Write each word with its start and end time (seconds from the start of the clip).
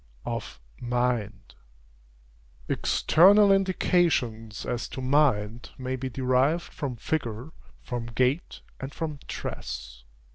OF 0.25 0.59
MIND. 0.79 1.53
External 2.67 3.51
indications 3.51 4.65
as 4.65 4.87
to 4.89 4.99
mind 4.99 5.69
may 5.77 5.95
be 5.95 6.09
derived 6.09 6.73
from 6.73 6.95
figure, 6.95 7.51
from 7.83 8.07
gait, 8.07 8.61
and 8.79 8.95
from 8.95 9.19
dress. 9.27 10.03